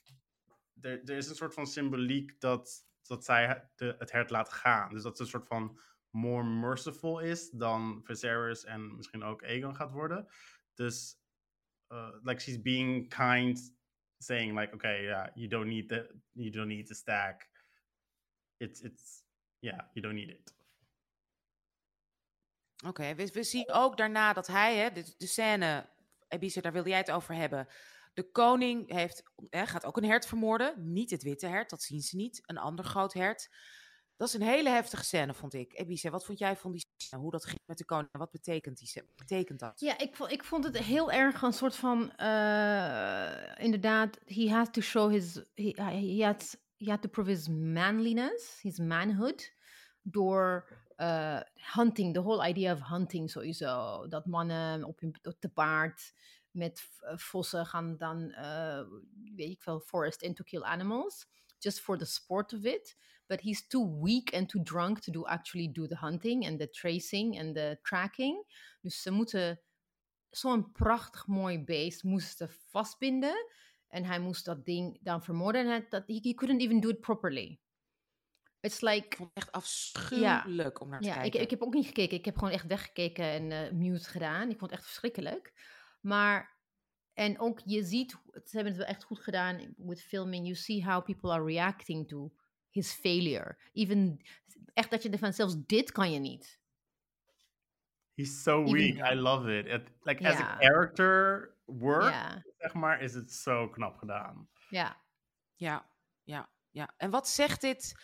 er, 0.82 1.04
er 1.04 1.18
is 1.18 1.30
een 1.30 1.36
soort 1.36 1.54
van 1.54 1.68
symboliek 1.68 2.40
dat, 2.40 2.88
dat 3.02 3.26
zij 3.26 3.70
de, 3.76 3.96
het 3.98 4.12
hert 4.12 4.30
laat 4.30 4.50
gaan. 4.50 4.90
Dus 4.90 5.04
dat 5.04 5.18
ze 5.18 5.24
een 5.24 5.30
soort 5.30 5.48
van 5.48 5.80
more 6.10 6.44
merciful 6.44 7.20
is 7.20 7.50
dan 7.50 8.02
Viserys 8.04 8.64
en 8.64 8.96
misschien 8.96 9.24
ook 9.24 9.44
Aegon 9.44 9.76
gaat 9.76 9.92
worden. 9.92 10.28
Dus, 10.74 11.18
uh, 11.90 12.16
like, 12.22 12.42
she's 12.42 12.62
being 12.62 13.10
kind, 13.10 13.75
saying 14.20 14.60
like, 14.60 14.74
okay, 14.74 15.04
yeah, 15.04 15.28
you 15.36 15.48
don't 15.48 15.68
need 15.68 15.90
the, 15.90 16.08
you 16.34 16.52
don't 16.52 16.68
need 16.68 16.88
the 16.88 16.96
stack. 16.96 17.50
It's, 18.60 18.82
it's, 18.82 19.24
yeah, 19.62 19.82
you 19.94 20.02
don't 20.02 20.16
need 20.16 20.30
it. 20.30 20.54
Oké, 22.86 22.88
okay, 22.90 23.16
we, 23.16 23.30
we, 23.34 23.44
zien 23.44 23.72
ook 23.72 23.98
daarna 23.98 24.34
dat 24.34 24.48
hij, 24.48 24.76
hè, 24.76 24.92
de, 24.92 25.14
de 25.18 25.28
scène, 25.28 25.90
Ebise, 26.28 26.62
daar 26.62 26.72
wilde 26.72 26.90
jij 26.90 26.98
het 26.98 27.12
over 27.12 27.36
hebben. 27.36 27.68
De 28.14 28.32
koning 28.32 28.92
heeft, 28.92 29.24
hè, 29.50 29.66
gaat 29.66 29.86
ook 29.86 29.98
een 29.98 30.04
hert 30.06 30.26
vermoorden. 30.26 30.94
Niet 30.94 31.10
het 31.10 31.24
witte 31.24 31.48
hert, 31.48 31.70
dat 31.70 31.82
zien 31.82 32.02
ze 32.02 32.16
niet. 32.16 32.42
Een 32.46 32.58
ander 32.58 32.86
groot 32.86 33.14
hert. 33.14 33.50
Dat 34.18 34.28
is 34.28 34.34
een 34.34 34.42
hele 34.42 34.70
heftige 34.70 35.04
scène, 35.04 35.34
vond 35.34 35.54
ik. 35.54 35.74
Ebise, 35.74 36.10
wat 36.10 36.26
vond 36.26 36.40
jij 36.40 36.56
van 36.56 36.72
die 36.72 36.86
scène? 36.98 37.22
Hoe 37.22 37.32
dat 37.32 37.46
ging 37.46 37.60
met 37.66 37.78
de 37.78 37.86
koning? 37.86 38.10
Wat 38.12 38.32
betekent, 38.32 38.78
die 38.78 38.88
scène? 38.88 39.08
betekent 39.16 39.60
dat? 39.60 39.80
Ja, 39.80 39.98
ik 39.98 40.16
vond, 40.16 40.32
ik 40.32 40.44
vond 40.44 40.64
het 40.64 40.78
heel 40.78 41.12
erg 41.12 41.42
een 41.42 41.54
soort 41.54 41.76
van... 41.76 42.14
Uh, 42.18 43.64
inderdaad, 43.66 44.20
he 44.26 44.50
has 44.50 44.68
to 44.72 44.82
show 44.82 45.12
his... 45.12 45.34
He, 45.54 45.74
he, 45.76 46.26
had, 46.26 46.58
he 46.78 46.90
had 46.90 47.02
to 47.02 47.10
prove 47.10 47.30
his 47.30 47.48
manliness, 47.48 48.60
his 48.62 48.80
manhood. 48.80 49.54
Door 50.02 50.68
uh, 50.98 51.40
hunting, 51.56 52.14
the 52.14 52.22
whole 52.22 52.50
idea 52.50 52.74
of 52.74 52.80
hunting 52.80 53.30
sowieso. 53.32 54.08
Dat 54.08 54.26
mannen 54.26 54.84
op, 54.84 55.00
hun, 55.00 55.16
op 55.24 55.40
te 55.40 55.50
paard 55.50 56.14
met 56.52 56.90
vossen 57.16 57.66
gaan 57.66 57.98
dan, 57.98 58.36
weet 59.36 59.52
ik 59.52 59.62
veel, 59.62 59.80
forest 59.80 60.22
in 60.22 60.34
to 60.34 60.44
kill 60.44 60.64
animals. 60.64 61.28
Just 61.58 61.80
for 61.80 61.98
the 61.98 62.06
sport 62.06 62.54
of 62.54 62.64
it. 62.64 62.98
But 63.28 63.42
he's 63.42 63.68
too 63.68 64.02
weak 64.02 64.34
and 64.34 64.50
too 64.50 64.64
drunk 64.64 65.00
to 65.00 65.12
do 65.12 65.26
actually 65.26 65.72
do 65.72 65.88
the 65.88 65.98
hunting 65.98 66.46
and 66.46 66.60
the 66.60 66.70
tracing 66.70 67.40
and 67.40 67.56
the 67.56 67.80
tracking. 67.82 68.46
Dus 68.82 69.02
ze 69.02 69.12
moeten 69.12 69.62
zo'n 70.30 70.72
prachtig 70.72 71.28
mooi 71.28 71.64
beest 71.64 72.04
moesten 72.04 72.50
vastbinden. 72.50 73.54
En 73.88 74.04
hij 74.04 74.20
moest 74.20 74.46
dat 74.46 74.66
ding 74.66 74.98
dan 75.02 75.24
vermoorden. 75.24 75.72
En 75.72 75.86
dat, 75.90 76.04
he, 76.08 76.20
he 76.22 76.34
couldn't 76.34 76.62
even 76.62 76.80
do 76.80 76.90
it 76.90 77.00
properly. 77.00 77.60
It's 78.60 78.82
like... 78.82 79.06
Ik 79.06 79.16
vond 79.16 79.30
het 79.34 79.44
echt 79.44 79.52
afschuwelijk 79.52 80.78
ja, 80.78 80.86
om 80.86 80.90
naar 80.90 81.00
te 81.00 81.08
ja, 81.08 81.14
kijken. 81.14 81.40
Ik, 81.40 81.46
ik 81.46 81.50
heb 81.50 81.62
ook 81.62 81.74
niet 81.74 81.86
gekeken. 81.86 82.18
Ik 82.18 82.26
heb 82.26 82.38
gewoon 82.38 82.54
echt 82.54 82.66
weggekeken 82.66 83.26
en 83.26 83.52
uh, 83.52 83.72
mute 83.72 84.10
gedaan. 84.10 84.50
Ik 84.50 84.58
vond 84.58 84.72
het 84.72 84.80
echt 84.80 84.86
verschrikkelijk. 84.86 85.54
Maar, 86.02 86.60
en 87.14 87.40
ook 87.40 87.62
je 87.66 87.84
ziet, 87.84 88.12
ze 88.32 88.56
hebben 88.56 88.74
het 88.74 88.82
wel 88.82 88.92
echt 88.92 89.04
goed 89.04 89.20
gedaan 89.20 89.74
with 89.78 90.02
filming. 90.02 90.44
You 90.44 90.56
see 90.56 90.84
how 90.84 91.04
people 91.04 91.32
are 91.32 91.46
reacting 91.46 92.08
to 92.08 92.34
his 92.76 92.94
failure. 92.94 93.58
Even, 93.74 94.20
echt 94.74 94.90
dat 94.90 95.04
je 95.04 95.10
ervan, 95.10 95.34
zelfs 95.34 95.56
dit 95.66 95.92
kan 95.92 96.12
je 96.12 96.20
niet. 96.20 96.60
He's 98.14 98.44
so 98.44 98.64
weak. 98.64 98.96
Even, 98.96 99.12
I 99.12 99.16
love 99.16 99.58
it. 99.58 99.66
it 99.66 99.92
like 100.02 100.22
yeah. 100.22 100.34
as 100.34 100.40
a 100.40 100.58
character 100.58 101.50
work, 101.66 102.10
yeah. 102.10 102.38
zeg 102.58 102.74
maar, 102.74 103.02
is 103.02 103.14
het 103.14 103.32
zo 103.32 103.70
knap 103.70 103.98
gedaan. 103.98 104.50
Ja. 104.70 105.04
Ja, 105.56 105.90
ja, 106.24 106.50
ja. 106.72 106.94
En 106.98 107.10
wat 107.10 107.30
zegt 107.30 107.62
dit? 107.62 107.96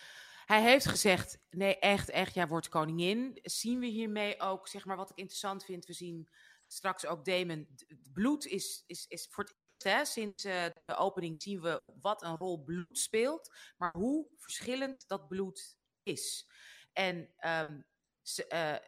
Hij 0.45 0.61
heeft 0.61 0.87
gezegd, 0.87 1.39
nee, 1.49 1.79
echt, 1.79 2.09
echt, 2.09 2.33
jij 2.33 2.47
wordt 2.47 2.69
koningin. 2.69 3.39
Zien 3.41 3.79
we 3.79 3.85
hiermee 3.85 4.39
ook, 4.39 4.67
zeg 4.67 4.85
maar, 4.85 4.97
wat 4.97 5.09
ik 5.09 5.17
interessant 5.17 5.65
vind, 5.65 5.85
we 5.85 5.93
zien 5.93 6.29
straks 6.67 7.05
ook 7.05 7.25
Damon. 7.25 7.67
Bloed 8.13 8.45
is, 8.45 8.83
is, 8.87 9.07
is 9.07 9.27
voor 9.29 9.43
het 9.43 9.55
Hè, 9.83 10.05
sinds 10.05 10.45
uh, 10.45 10.63
de 10.85 10.95
opening 10.95 11.41
zien 11.41 11.61
we 11.61 11.81
wat 12.01 12.23
een 12.23 12.37
rol 12.37 12.63
bloed 12.63 12.97
speelt, 12.97 13.55
maar 13.77 13.91
hoe 13.93 14.27
verschillend 14.35 15.07
dat 15.07 15.27
bloed 15.27 15.77
is. 16.03 16.47
En 16.93 17.29
um, 17.45 17.85
ze, 18.21 18.45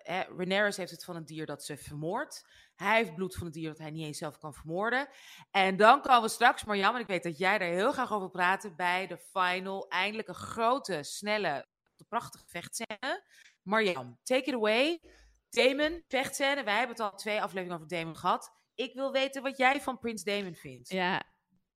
uh, 0.10 0.38
Rhaenyra 0.38 0.72
heeft 0.76 0.92
het 0.92 1.04
van 1.04 1.16
een 1.16 1.26
dier 1.26 1.46
dat 1.46 1.64
ze 1.64 1.78
vermoordt. 1.78 2.48
Hij 2.76 2.98
heeft 2.98 3.16
bloed 3.16 3.36
van 3.36 3.46
een 3.46 3.52
dier 3.52 3.70
dat 3.70 3.78
hij 3.78 3.92
niet 3.92 4.06
eens 4.06 4.18
zelf 4.18 4.38
kan 4.38 4.54
vermoorden. 4.54 5.08
En 5.52 5.78
dan 5.78 6.02
komen 6.02 6.22
we 6.22 6.30
straks, 6.30 6.64
Marjam, 6.64 6.96
en 6.96 7.02
ik 7.02 7.08
weet 7.08 7.24
dat 7.24 7.38
jij 7.38 7.58
daar 7.58 7.70
heel 7.70 7.92
graag 7.92 8.12
over 8.12 8.30
praat, 8.30 8.76
bij 8.76 9.08
de 9.08 9.18
final. 9.18 9.88
Eindelijk 9.90 10.28
een 10.28 10.36
grote, 10.36 11.04
snelle, 11.04 11.68
prachtige 12.08 12.46
vechtscène. 12.48 13.24
Marjam, 13.62 14.20
take 14.24 14.44
it 14.44 14.54
away. 14.54 15.02
Damon, 15.50 16.04
vechtscène. 16.08 16.64
Wij 16.64 16.78
hebben 16.78 16.96
het 16.96 17.06
al 17.06 17.18
twee 17.18 17.42
afleveringen 17.42 17.76
over 17.76 17.88
Damon 17.88 18.18
gehad. 18.18 18.52
Ik 18.76 18.94
wil 18.94 19.12
weten 19.12 19.42
wat 19.42 19.58
jij 19.58 19.82
van 19.82 20.00
Prins 20.00 20.24
Damon 20.24 20.56
vindt. 20.56 20.90
Ja, 20.90 21.24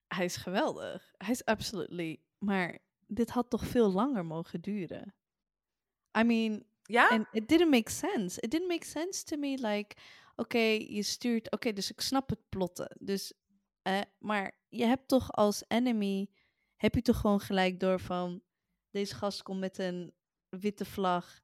hij 0.08 0.26
is 0.26 0.36
geweldig. 0.36 1.14
Hij 1.18 1.32
is 1.32 1.46
absolutely. 1.46 2.22
Maar 2.38 2.80
dit 3.08 3.30
had 3.30 3.50
toch 3.50 3.66
veel 3.66 3.92
langer 3.92 4.26
mogen 4.26 4.62
duren. 4.62 5.16
I 6.20 6.24
mean, 6.24 6.66
ja? 6.84 7.10
And 7.10 7.28
it 7.32 7.48
didn't 7.48 7.70
make 7.70 7.92
sense. 7.92 8.42
It 8.42 8.52
didn't 8.52 8.68
make 8.68 8.86
sense 8.86 9.24
to 9.24 9.38
me. 9.38 9.48
Like, 9.48 9.96
oké, 10.32 10.42
okay, 10.42 10.80
je 10.80 11.04
stuurt. 11.04 11.52
Oké, 11.52 11.74
dus 11.74 11.92
ik 11.92 12.02
snap 12.02 12.30
het 12.30 12.50
plotten. 12.50 12.96
Dus, 13.00 13.34
uh, 13.88 14.02
maar 14.20 14.60
je 14.70 14.86
hebt 14.86 15.08
toch 15.08 15.32
als 15.32 15.64
enemy. 15.68 16.30
Heb 16.76 16.96
je 16.96 17.02
toch 17.02 17.20
gewoon 17.20 17.40
gelijk 17.40 17.80
door 17.80 18.00
van. 18.00 18.42
Deze 18.92 19.16
gast 19.16 19.44
komt 19.44 19.60
met 19.60 19.78
een 19.78 20.14
witte 20.50 20.86
vlag. 20.86 21.40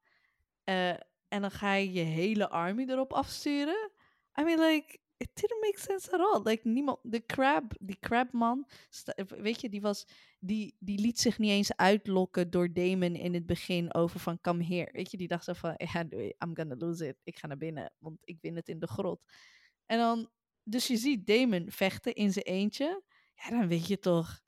Uh, 0.66 0.90
en 1.28 1.42
dan 1.42 1.52
ga 1.52 1.74
je 1.74 1.92
je 1.92 2.04
hele 2.04 2.50
army 2.50 2.86
erop 2.90 3.14
afsturen. 3.14 3.92
I 4.40 4.44
mean, 4.44 4.60
like, 4.60 5.00
it 5.24 5.30
didn't 5.34 5.62
make 5.62 5.80
sense 5.80 6.12
at 6.12 6.20
all. 6.20 6.42
Like, 6.44 6.68
niemand, 6.68 7.00
de 7.02 7.26
crab, 7.26 7.74
die 7.80 7.98
crabman, 8.00 8.68
weet 9.28 9.62
je, 9.62 9.70
die 9.70 9.82
was, 9.82 10.06
die, 10.40 10.76
die 10.80 11.00
liet 11.00 11.20
zich 11.20 11.38
niet 11.38 11.50
eens 11.50 11.76
uitlokken 11.76 12.50
door 12.50 12.74
Damon 12.74 13.16
in 13.16 13.34
het 13.34 13.46
begin 13.46 13.94
over 13.94 14.20
van, 14.20 14.42
come 14.42 14.64
here. 14.64 14.90
Weet 14.92 15.12
je, 15.12 15.18
die 15.18 15.28
dacht 15.28 15.44
zo 15.44 15.54
van, 15.54 15.74
yeah, 15.78 16.10
I'm 16.14 16.56
gonna 16.56 16.76
lose 16.78 17.08
it. 17.08 17.18
Ik 17.24 17.38
ga 17.38 17.48
naar 17.48 17.58
binnen, 17.58 17.94
want 17.98 18.18
ik 18.24 18.38
win 18.42 18.56
het 18.56 18.68
in 18.68 18.80
de 18.80 18.88
grot. 18.88 19.26
En 19.86 19.98
dan, 19.98 20.30
dus 20.64 20.88
je 20.88 20.98
ziet 20.98 21.28
Damon 21.28 21.72
vechten 21.72 22.14
in 22.14 22.32
zijn 22.32 22.46
eentje. 22.46 23.04
Ja, 23.36 23.50
dan 23.50 23.68
weet 23.68 23.88
je 23.88 24.00
toch 24.00 24.42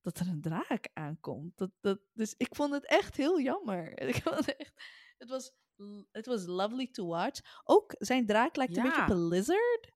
dat 0.00 0.18
er 0.18 0.28
een 0.28 0.40
draak 0.40 0.88
aankomt. 0.92 1.58
Dat, 1.58 1.70
dat, 1.80 2.00
dus 2.12 2.34
ik 2.36 2.54
vond 2.54 2.72
het 2.72 2.86
echt 2.86 3.16
heel 3.16 3.40
jammer. 3.40 3.98
Ik 4.08 4.22
vond 4.22 4.36
het 4.36 4.56
echt, 4.56 4.82
het 5.18 5.28
was 5.28 5.52
it 6.12 6.26
was 6.26 6.46
lovely 6.46 6.86
to 6.86 7.06
watch. 7.06 7.40
Ook 7.64 7.94
zijn 7.98 8.26
draak 8.26 8.56
lijkt 8.56 8.74
ja. 8.74 8.82
een 8.82 8.88
beetje 8.88 9.02
op 9.02 9.08
een 9.08 9.28
lizard. 9.28 9.92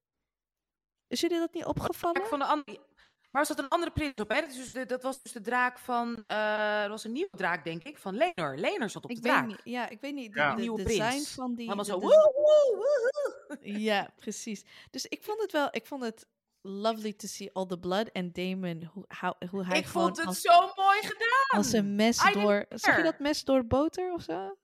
Is 1.08 1.20
jullie 1.20 1.38
dat 1.38 1.54
niet 1.54 1.64
opgevallen? 1.64 2.26
Van 2.26 2.38
de 2.38 2.44
andere, 2.44 2.78
maar 3.36 3.46
was 3.46 3.56
dat 3.56 3.64
een 3.64 3.70
andere 3.70 3.92
prins 3.92 4.14
op? 4.14 4.28
Hè? 4.28 4.40
Dat, 4.40 4.52
dus 4.52 4.72
de, 4.72 4.86
dat 4.86 5.02
was 5.02 5.22
dus 5.22 5.32
de 5.32 5.40
draak 5.40 5.78
van. 5.78 6.24
Uh, 6.28 6.80
dat 6.80 6.88
was 6.88 7.04
een 7.04 7.12
nieuwe 7.12 7.36
draak, 7.36 7.64
denk 7.64 7.82
ik, 7.82 7.98
van 7.98 8.16
Lenor. 8.16 8.56
Lenor 8.56 8.90
zat 8.90 9.04
op 9.04 9.10
ik 9.10 9.16
de 9.16 9.22
draak. 9.22 9.46
Niet, 9.46 9.60
ja, 9.64 9.88
ik 9.88 10.00
weet 10.00 10.14
niet. 10.14 10.32
De, 10.32 10.38
ja. 10.38 10.54
de, 10.54 10.60
nieuwe 10.60 10.82
design 10.82 11.08
prins. 11.08 11.34
van 11.34 11.54
die. 11.54 11.66
Allemaal 11.66 11.84
zo. 11.84 12.00
de, 12.00 12.06
Woe, 12.06 12.32
woe, 12.34 12.76
woe. 12.76 13.58
Ja, 13.80 14.10
precies. 14.18 14.64
Dus 14.90 15.06
ik 15.06 15.22
vond 15.22 15.40
het 15.40 15.52
wel. 15.52 15.68
Ik 15.70 15.86
vond 15.86 16.02
het 16.02 16.26
lovely 16.60 17.12
to 17.12 17.26
see 17.26 17.50
all 17.52 17.66
the 17.66 17.78
blood 17.78 18.08
en 18.08 18.32
Damon 18.32 18.90
hoe, 18.92 19.04
how, 19.20 19.32
hoe 19.50 19.64
hij 19.64 19.78
ik 19.78 19.86
gewoon 19.86 20.06
vond 20.06 20.16
het 20.16 20.26
als, 20.26 20.40
zo 20.40 20.72
mooi 20.74 20.98
gedaan. 21.02 21.58
als 21.58 21.72
een 21.72 21.94
mes 21.94 22.24
I 22.24 22.32
door. 22.32 22.66
Zag 22.68 22.96
je 22.96 23.02
dat 23.02 23.18
mes 23.18 23.44
door 23.44 23.66
boter 23.66 24.12
of 24.12 24.22
zo? 24.22 24.56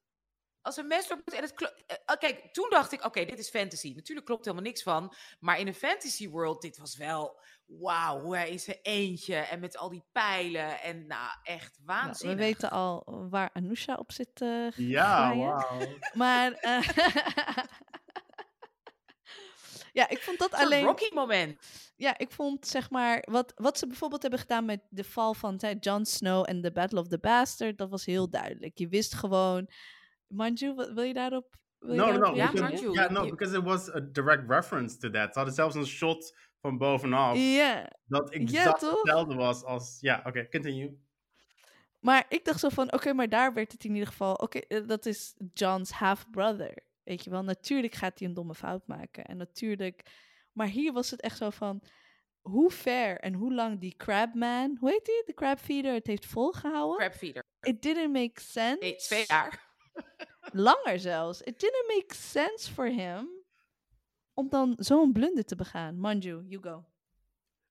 Als 0.63 0.77
een 0.77 0.87
mes 0.87 1.07
boter. 1.07 1.35
En 1.35 1.43
het 1.43 1.53
klo- 1.53 1.73
uh, 2.09 2.17
kijk, 2.19 2.49
toen 2.53 2.71
dacht 2.71 2.93
ik, 2.93 2.99
oké, 2.99 3.07
okay, 3.07 3.25
dit 3.25 3.39
is 3.39 3.49
fantasy. 3.49 3.93
Natuurlijk 3.95 4.27
klopt 4.27 4.45
helemaal 4.45 4.67
niks 4.67 4.83
van. 4.83 5.15
Maar 5.41 5.59
in 5.59 5.67
een 5.67 5.75
fantasy 5.75 6.29
world, 6.29 6.63
dit 6.63 6.79
was 6.79 6.97
wel, 6.97 7.41
wauw, 7.67 8.21
hoe 8.21 8.37
hij 8.37 8.51
in 8.51 8.61
zijn 8.61 8.79
eentje 8.83 9.37
en 9.37 9.61
met 9.61 9.77
al 9.77 9.89
die 9.89 10.05
pijlen. 10.13 10.81
En 10.81 11.07
nou, 11.07 11.31
echt 11.43 11.79
waanzinnig. 11.85 12.23
Nou, 12.23 12.37
we 12.37 12.43
weten 12.43 12.71
al 12.71 13.27
waar 13.31 13.51
Anousha 13.53 13.95
op 13.95 14.13
zit 14.13 14.41
uh, 14.41 14.71
Ja, 14.71 15.37
wauw. 15.37 15.81
Maar... 16.13 16.51
Uh, 16.63 16.89
ja, 19.99 20.09
ik 20.09 20.19
vond 20.19 20.39
dat 20.39 20.53
alleen... 20.53 20.85
Rocky 20.85 21.15
moment. 21.15 21.59
Ja, 21.97 22.19
ik 22.19 22.31
vond 22.31 22.67
zeg 22.67 22.91
maar... 22.91 23.27
Wat, 23.31 23.53
wat 23.57 23.79
ze 23.79 23.87
bijvoorbeeld 23.87 24.23
hebben 24.23 24.41
gedaan 24.41 24.65
met 24.65 24.81
de 24.91 25.05
val 25.05 25.35
van 25.35 25.57
Jon 25.81 26.05
Snow 26.05 26.45
en 26.49 26.61
de 26.61 26.73
Battle 26.73 27.01
of 27.01 27.09
the 27.09 27.19
Bastard, 27.19 27.79
dat 27.79 27.91
was 27.91 28.05
heel 28.05 28.31
duidelijk. 28.31 28.79
Je 28.79 28.89
wist 28.89 29.15
gewoon... 29.15 29.69
Manju, 30.33 30.75
wil 30.75 31.03
je 31.03 31.15
daarop... 31.15 31.57
Wil 31.79 31.95
no, 31.95 32.07
je 32.07 32.13
no, 32.13 32.19
daarop 32.19 32.37
no. 32.37 32.43
Ja, 32.43 32.51
Because, 32.51 32.73
Manju, 32.73 32.93
yeah, 32.93 33.11
no, 33.11 33.29
because 33.29 33.57
it 33.57 33.63
was 33.63 33.95
a 33.95 34.01
direct 34.01 34.43
reference 34.49 34.99
to 34.99 35.11
that. 35.11 35.33
Ze 35.33 35.39
hadden 35.39 35.55
zelfs 35.55 35.75
een 35.75 35.87
shot 35.87 36.37
van 36.61 36.79
bovenaf. 36.79 37.37
Ja. 37.37 37.91
Dat 38.05 38.31
exact 38.31 38.81
hetzelfde 38.81 39.35
was 39.35 39.65
als... 39.65 39.99
Ja, 40.01 40.19
oké, 40.19 40.29
okay, 40.29 40.49
continue. 40.49 41.01
Maar 42.01 42.25
ik 42.29 42.45
dacht 42.45 42.61
zo 42.61 42.69
van, 42.69 42.93
oké, 42.93 43.13
maar 43.13 43.29
daar 43.29 43.55
werd 43.55 43.73
het 43.73 43.85
in 43.85 43.93
ieder 43.93 44.09
geval... 44.09 44.35
Oké, 44.35 44.59
eh, 44.59 44.87
dat 44.87 45.07
is 45.07 45.35
John's 45.55 45.91
half-brother. 45.91 46.85
Weet 47.03 47.25
je 47.25 47.31
wel, 47.31 47.43
natuurlijk 47.43 47.95
gaat 47.95 48.19
hij 48.19 48.29
een 48.29 48.35
domme 48.35 48.55
fout 48.55 48.87
maken. 48.87 49.25
En 49.25 49.37
natuurlijk... 49.37 50.03
Maar 50.53 50.67
hier 50.67 50.93
was 50.93 51.11
het 51.11 51.21
echt 51.21 51.37
zo 51.37 51.51
van... 51.51 51.83
Hoe 52.41 52.71
ver 52.71 53.19
en 53.19 53.35
hoe 53.35 53.55
lang 53.55 53.81
die 53.81 53.97
crabman... 53.97 54.77
Hoe 54.81 54.91
heet 54.91 55.05
die? 55.05 55.23
De 55.27 55.35
crabfeeder 55.35 55.95
het 55.95 56.07
heeft 56.07 56.27
volgehouden. 56.27 56.99
Crabfeeder. 56.99 57.45
It 57.61 57.83
didn't 57.83 58.13
make 58.13 58.41
sense. 58.41 58.77
Nee, 58.81 58.97
twee 58.97 59.25
jaar. 59.27 59.71
Langer 60.53 60.99
zelfs. 60.99 61.43
It 61.43 61.61
didn't 61.61 61.89
make 61.89 62.15
sense 62.15 62.73
for 62.73 62.87
him... 62.87 63.41
Om 64.35 64.49
dan 64.49 64.75
zo'n 64.79 65.13
blunder 65.13 65.45
te 65.45 65.57
begaan. 65.57 65.99
Manju, 65.99 66.43
you 66.47 66.63
go. 66.63 66.85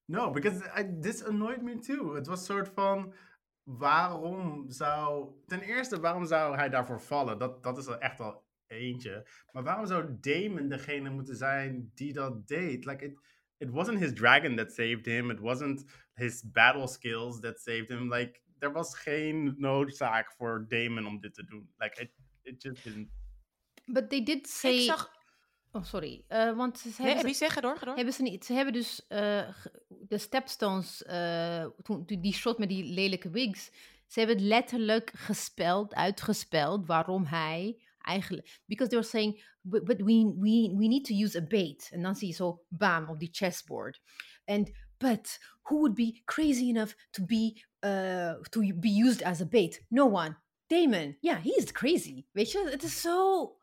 No, 0.04 0.30
because 0.30 0.62
I, 0.78 1.00
this 1.00 1.24
annoyed 1.24 1.62
me 1.62 1.78
too. 1.78 2.14
Het 2.14 2.26
was 2.26 2.44
soort 2.44 2.68
van 2.68 3.14
waarom 3.62 4.70
zou. 4.70 5.32
Ten 5.46 5.60
eerste, 5.60 6.00
waarom 6.00 6.26
zou 6.26 6.56
hij 6.56 6.68
daarvoor 6.68 7.00
vallen? 7.00 7.38
Dat, 7.38 7.62
dat 7.62 7.78
is 7.78 7.86
er 7.86 7.98
echt 7.98 8.20
al 8.20 8.44
eentje. 8.66 9.28
Maar 9.52 9.62
waarom 9.62 9.86
zou 9.86 10.16
Damon 10.20 10.68
degene 10.68 11.10
moeten 11.10 11.36
zijn 11.36 11.90
die 11.94 12.12
dat 12.12 12.46
deed? 12.46 12.84
Like, 12.84 13.04
it, 13.04 13.18
it 13.56 13.70
wasn't 13.70 13.98
his 13.98 14.12
dragon 14.12 14.56
that 14.56 14.72
saved 14.72 15.06
him. 15.06 15.30
It 15.30 15.40
wasn't 15.40 15.84
his 16.14 16.50
battle 16.50 16.86
skills 16.86 17.40
that 17.40 17.60
saved 17.60 17.88
him. 17.88 18.12
Like, 18.12 18.40
er 18.62 18.72
was 18.72 18.98
geen 18.98 19.54
noodzaak 19.58 20.32
voor 20.32 20.64
Damon 20.68 21.06
om 21.06 21.20
dit 21.20 21.34
te 21.34 21.44
doen. 21.44 21.72
Like, 21.76 22.02
it, 22.02 22.10
it 22.42 22.62
just 22.62 22.84
didn't. 22.84 23.10
But 23.86 24.10
they 24.10 24.22
did 24.22 24.48
say. 24.48 24.74
Ik 24.74 24.80
zag... 24.80 25.20
Oh, 25.72 25.84
sorry. 25.84 26.24
Uh, 26.28 26.56
want 26.56 26.78
ze 26.78 26.88
nee, 26.88 27.06
hebben, 27.06 27.24
wie 27.24 27.34
zeggen 27.34 27.62
door, 27.62 27.78
door. 27.84 27.94
Hebben 27.94 28.14
ze 28.14 28.22
niet. 28.22 28.44
Ze 28.44 28.52
hebben 28.52 28.72
dus 28.72 29.04
uh, 29.08 29.48
de 29.88 30.18
Stepstones, 30.18 31.04
uh, 31.06 31.66
toen, 31.82 32.04
die 32.06 32.32
shot 32.32 32.58
met 32.58 32.68
die 32.68 32.84
lelijke 32.84 33.30
wigs. 33.30 33.70
Ze 34.06 34.18
hebben 34.18 34.36
het 34.36 34.46
letterlijk 34.46 35.10
gespeld, 35.14 35.94
uitgespeld 35.94 36.86
waarom 36.86 37.24
hij 37.24 37.82
eigenlijk. 37.98 38.60
Because 38.66 38.90
they 38.90 38.98
were 38.98 39.10
saying, 39.10 39.44
but, 39.60 39.84
but 39.84 39.96
we, 39.96 40.34
we, 40.38 40.74
we 40.76 40.86
need 40.86 41.04
to 41.04 41.14
use 41.14 41.38
a 41.38 41.46
bait. 41.46 41.88
En 41.92 42.02
dan 42.02 42.14
zie 42.14 42.28
je 42.28 42.34
zo, 42.34 42.64
bam, 42.68 43.08
op 43.08 43.18
die 43.18 43.32
chessboard. 43.32 44.00
And, 44.44 44.70
but 45.02 45.38
who 45.68 45.80
would 45.80 45.94
be 45.94 46.22
crazy 46.24 46.68
enough 46.68 46.94
to 47.12 47.22
be, 47.22 47.62
uh, 47.82 48.34
to 48.50 48.72
be 48.72 48.88
used 48.88 49.22
as 49.22 49.40
a 49.40 49.46
bait? 49.46 49.80
No 49.90 50.06
one. 50.06 50.36
Damon. 50.68 51.16
Yeah, 51.20 51.40
he 51.42 51.50
is 51.50 51.72
crazy. 51.72 52.24
Weet 52.32 52.52
je, 52.52 52.68
het 52.70 52.82
is 52.82 53.00
zo 53.00 53.56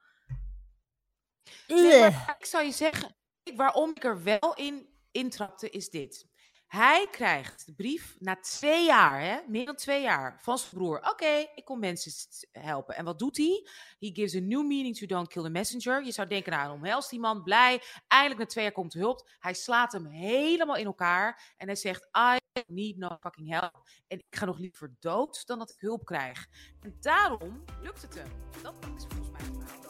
ik 2.39 2.45
zou 2.45 2.65
je 2.65 2.71
zeggen, 2.71 3.15
waarom 3.55 3.89
ik 3.89 4.03
er 4.03 4.23
wel 4.23 4.53
in 4.55 4.87
intrapte, 5.11 5.69
is 5.69 5.89
dit. 5.89 6.27
Hij 6.69 7.07
krijgt 7.11 7.65
de 7.65 7.73
brief 7.73 8.15
na 8.19 8.35
twee 8.35 8.85
jaar, 8.85 9.21
hè, 9.21 9.37
meer 9.47 9.65
dan 9.65 9.75
twee 9.75 10.01
jaar, 10.01 10.39
van 10.41 10.57
zijn 10.57 10.71
broer. 10.73 11.09
Oké, 11.09 11.47
ik 11.55 11.65
kom 11.65 11.79
mensen 11.79 12.11
helpen. 12.51 12.95
En 12.95 13.05
wat 13.05 13.19
doet 13.19 13.37
hij? 13.37 13.67
He 13.99 14.09
gives 14.13 14.35
a 14.35 14.39
new 14.39 14.67
meaning 14.67 14.97
to 14.97 15.05
don't 15.05 15.27
kill 15.27 15.43
the 15.43 15.49
messenger. 15.49 16.05
Je 16.05 16.11
zou 16.11 16.27
denken, 16.27 16.51
nou, 16.51 16.73
omhelst 16.73 17.09
die 17.09 17.19
man, 17.19 17.43
blij. 17.43 17.81
Eindelijk 18.07 18.39
na 18.39 18.45
twee 18.45 18.63
jaar 18.63 18.73
komt 18.73 18.91
de 18.91 18.99
hulp. 18.99 19.29
Hij 19.39 19.53
slaat 19.53 19.91
hem 19.91 20.05
helemaal 20.05 20.75
in 20.75 20.85
elkaar. 20.85 21.53
En 21.57 21.67
hij 21.67 21.75
zegt, 21.75 22.09
I 22.17 22.61
need 22.67 22.97
no 22.97 23.17
fucking 23.21 23.49
help. 23.49 23.89
En 24.07 24.17
ik 24.17 24.25
ga 24.29 24.45
nog 24.45 24.57
liever 24.57 24.95
dood 24.99 25.47
dan 25.47 25.59
dat 25.59 25.69
ik 25.69 25.79
hulp 25.79 26.05
krijg. 26.05 26.47
En 26.81 26.97
daarom 26.99 27.63
lukt 27.81 28.01
het 28.01 28.15
hem. 28.15 28.31
Dat 28.61 28.73
is 28.97 29.05
volgens 29.07 29.31
mij 29.31 29.41
het 29.41 29.57
verhaal. 29.57 29.88